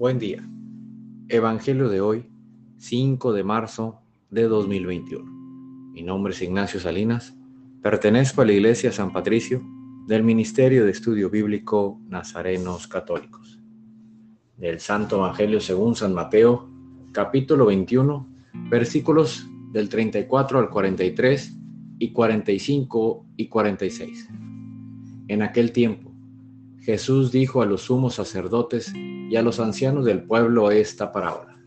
[0.00, 0.42] Buen día.
[1.28, 2.24] Evangelio de hoy,
[2.78, 5.30] 5 de marzo de 2021.
[5.92, 7.36] Mi nombre es Ignacio Salinas.
[7.82, 9.62] Pertenezco a la Iglesia San Patricio
[10.06, 13.60] del Ministerio de Estudio Bíblico Nazarenos Católicos.
[14.56, 16.70] Del Santo Evangelio según San Mateo,
[17.12, 18.26] capítulo 21,
[18.70, 21.58] versículos del 34 al 43
[21.98, 24.30] y 45 y 46.
[25.28, 26.09] En aquel tiempo,
[26.80, 31.58] Jesús dijo a los sumos sacerdotes y a los ancianos del pueblo esta parábola.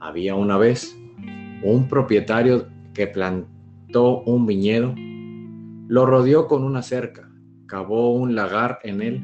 [0.00, 0.96] Había una vez
[1.62, 4.94] un propietario que plantó un viñedo,
[5.88, 7.30] lo rodeó con una cerca,
[7.66, 9.22] cavó un lagar en él,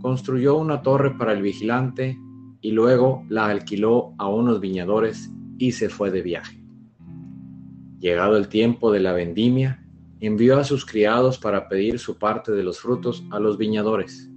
[0.00, 2.16] construyó una torre para el vigilante
[2.60, 6.62] y luego la alquiló a unos viñadores y se fue de viaje.
[7.98, 9.84] Llegado el tiempo de la vendimia,
[10.20, 14.29] envió a sus criados para pedir su parte de los frutos a los viñadores,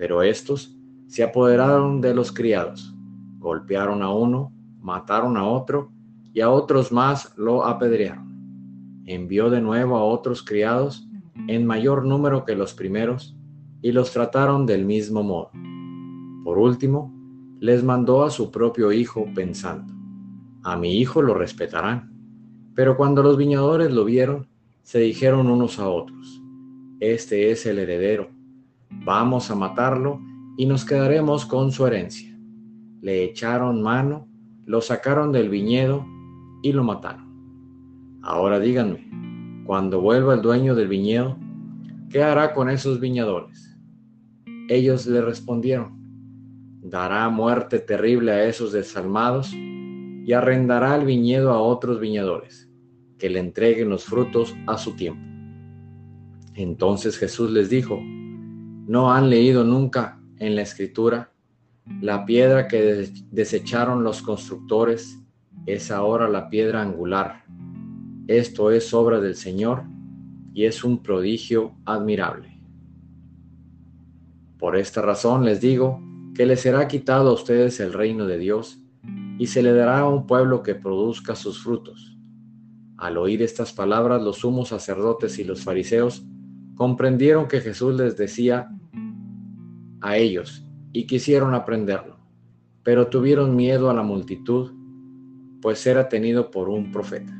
[0.00, 0.74] pero estos
[1.08, 2.96] se apoderaron de los criados,
[3.38, 5.92] golpearon a uno, mataron a otro
[6.32, 9.02] y a otros más lo apedrearon.
[9.04, 11.06] Envió de nuevo a otros criados
[11.48, 13.36] en mayor número que los primeros
[13.82, 15.50] y los trataron del mismo modo.
[16.44, 17.12] Por último,
[17.60, 19.92] les mandó a su propio hijo pensando,
[20.62, 22.10] a mi hijo lo respetarán.
[22.74, 24.48] Pero cuando los viñadores lo vieron,
[24.82, 26.40] se dijeron unos a otros,
[27.00, 28.39] este es el heredero,
[28.90, 30.20] vamos a matarlo
[30.56, 32.36] y nos quedaremos con su herencia.
[33.00, 34.28] Le echaron mano,
[34.66, 36.04] lo sacaron del viñedo
[36.62, 37.30] y lo mataron.
[38.22, 39.08] Ahora díganme,
[39.64, 41.38] cuando vuelva el dueño del viñedo,
[42.10, 43.78] ¿qué hará con esos viñadores?
[44.68, 45.98] Ellos le respondieron,
[46.82, 52.70] dará muerte terrible a esos desalmados y arrendará el viñedo a otros viñadores
[53.18, 55.22] que le entreguen los frutos a su tiempo.
[56.54, 57.98] Entonces Jesús les dijo,
[58.90, 61.32] ¿no han leído nunca en la escritura
[62.00, 65.16] la piedra que desecharon los constructores
[65.64, 67.44] es ahora la piedra angular?
[68.26, 69.84] Esto es obra del Señor
[70.52, 72.60] y es un prodigio admirable.
[74.58, 76.02] Por esta razón les digo
[76.34, 78.82] que les será quitado a ustedes el reino de Dios
[79.38, 82.16] y se le dará a un pueblo que produzca sus frutos
[82.96, 86.22] al oír estas palabras, los sumos sacerdotes y los fariseos
[86.74, 88.68] comprendieron que Jesús les decía
[90.00, 92.18] a ellos y quisieron aprenderlo,
[92.82, 94.72] pero tuvieron miedo a la multitud,
[95.60, 97.36] pues era tenido por un profeta.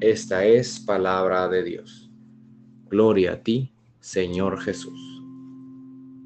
[0.00, 2.10] Esta es palabra de Dios.
[2.88, 5.22] Gloria a ti, Señor Jesús.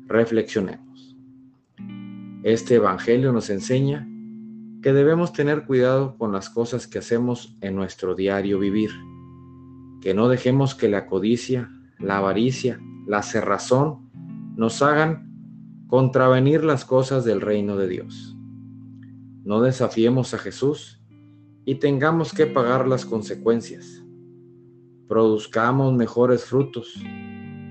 [0.07, 1.17] Reflexionemos.
[2.43, 4.09] Este Evangelio nos enseña
[4.83, 8.91] que debemos tener cuidado con las cosas que hacemos en nuestro diario vivir,
[10.01, 14.10] que no dejemos que la codicia, la avaricia, la cerrazón
[14.57, 15.31] nos hagan
[15.87, 18.37] contravenir las cosas del reino de Dios.
[19.45, 21.03] No desafiemos a Jesús
[21.65, 24.05] y tengamos que pagar las consecuencias.
[25.09, 26.95] Produzcamos mejores frutos.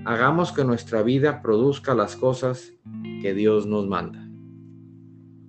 [0.04, 2.74] Hagamos que nuestra vida produzca las cosas
[3.22, 4.28] que Dios nos manda.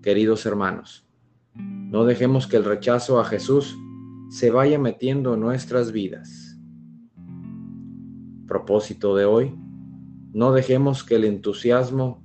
[0.01, 1.05] Queridos hermanos,
[1.55, 3.77] no dejemos que el rechazo a Jesús
[4.29, 6.57] se vaya metiendo en nuestras vidas.
[8.47, 9.53] Propósito de hoy,
[10.33, 12.23] no dejemos que el entusiasmo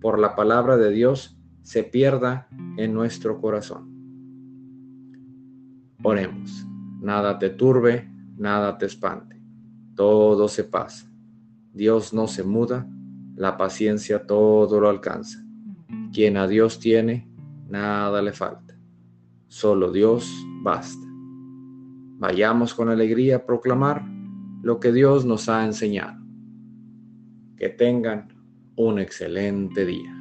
[0.00, 3.88] por la palabra de Dios se pierda en nuestro corazón.
[6.02, 6.66] Oremos,
[7.00, 9.42] nada te turbe, nada te espante,
[9.94, 11.10] todo se pasa.
[11.72, 12.88] Dios no se muda,
[13.34, 15.44] la paciencia todo lo alcanza.
[16.12, 17.28] Quien a Dios tiene,
[17.68, 18.78] nada le falta.
[19.48, 20.32] Solo Dios
[20.62, 21.06] basta.
[22.18, 24.04] Vayamos con alegría a proclamar
[24.62, 26.18] lo que Dios nos ha enseñado.
[27.58, 28.28] Que tengan
[28.76, 30.17] un excelente día.